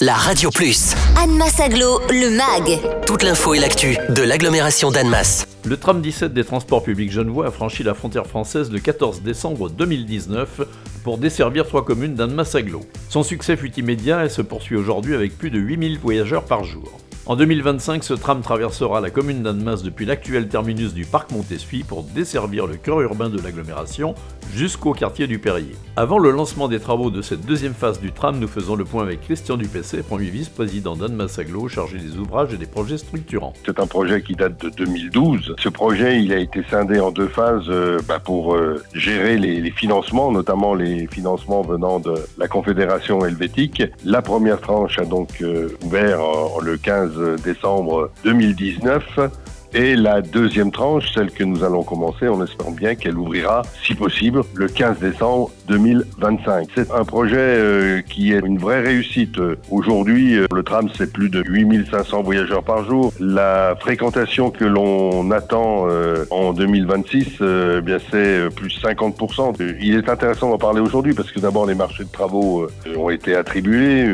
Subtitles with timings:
[0.00, 0.94] la Radio Plus.
[1.22, 2.80] Annemasse Aglo, le MAG.
[3.06, 5.46] Toute l'info et l'actu de l'agglomération d'Annemasse.
[5.64, 9.68] Le tram 17 des transports publics genevois a franchi la frontière française le 14 décembre
[9.68, 10.62] 2019
[11.04, 12.80] pour desservir trois communes d'Annemasse Aglo.
[13.10, 16.98] Son succès fut immédiat et se poursuit aujourd'hui avec plus de 8000 voyageurs par jour.
[17.26, 22.02] En 2025, ce tram traversera la commune d'Annemasse depuis l'actuel terminus du parc Montessuie pour
[22.02, 24.14] desservir le cœur urbain de l'agglomération
[24.54, 25.76] jusqu'au quartier du Perrier.
[25.96, 29.02] Avant le lancement des travaux de cette deuxième phase du tram, nous faisons le point
[29.02, 33.52] avec Christian Dupessé, premier vice-président d'Annemasse Aglo, chargé des ouvrages et des projets structurants.
[33.66, 35.56] C'est un projet qui date de 2012.
[35.58, 39.70] Ce projet, il a été scindé en deux phases euh, bah, pour euh, gérer les,
[39.70, 43.82] financements, notamment les financements venant de la Confédération helvétique.
[44.04, 46.18] La première tranche a donc euh, ouvert
[46.62, 47.09] le 15
[47.44, 49.20] décembre 2019.
[49.72, 53.94] Et la deuxième tranche, celle que nous allons commencer, on espère bien qu'elle ouvrira, si
[53.94, 56.68] possible, le 15 décembre 2025.
[56.74, 59.38] C'est un projet euh, qui est une vraie réussite.
[59.70, 63.12] Aujourd'hui, euh, le tram, c'est plus de 8500 voyageurs par jour.
[63.20, 69.60] La fréquentation que l'on attend euh, en 2026, euh, eh bien c'est plus 50%.
[69.60, 73.10] Euh, Il est intéressant d'en parler aujourd'hui parce que d'abord, les marchés de travaux ont
[73.10, 74.06] été attribués.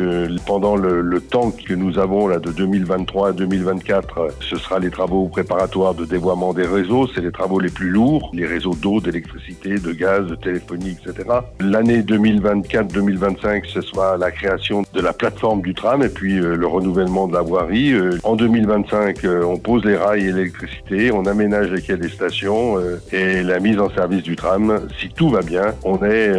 [0.45, 4.79] Pendant le, le temps que nous avons là de 2023 à 2024, euh, ce sera
[4.79, 7.07] les travaux préparatoires de dévoiement des réseaux.
[7.13, 11.29] C'est les travaux les plus lourds, les réseaux d'eau, d'électricité, de gaz, de téléphonie, etc.
[11.59, 16.67] L'année 2024-2025, ce sera la création de la plateforme du tram et puis euh, le
[16.67, 17.93] renouvellement de la voirie.
[17.93, 22.09] Euh, en 2025, euh, on pose les rails et l'électricité, on aménage les quais des
[22.09, 22.77] stations
[23.11, 24.81] et la mise en service du tram.
[24.99, 26.31] Si tout va bien, on est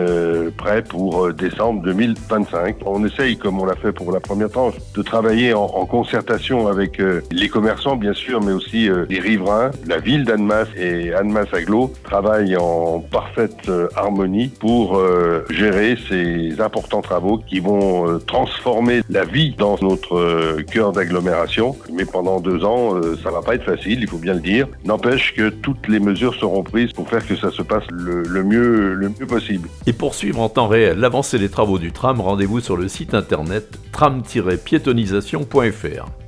[0.57, 2.77] prêt pour décembre 2025.
[2.87, 7.01] On essaye, comme on l'a fait pour la première tranche, de travailler en, concertation avec
[7.31, 9.71] les commerçants, bien sûr, mais aussi les riverains.
[9.87, 17.03] La ville d'Annemasse et Annemasse Aglo travaillent en parfaite harmonie pour euh, gérer ces importants
[17.03, 21.77] travaux qui vont euh, transformer la vie dans notre euh, cœur d'agglomération.
[21.93, 24.67] Mais pendant deux ans, ça va pas être facile, il faut bien le dire.
[24.85, 28.95] N'empêche que toutes les mesures seront prises pour faire que ça se passe le mieux,
[28.95, 29.69] le mieux possible.
[29.87, 33.15] Et pour suivre en temps réel l'avancée des travaux du tram, rendez-vous sur le site
[33.15, 36.28] internet tram-piétonisation.fr.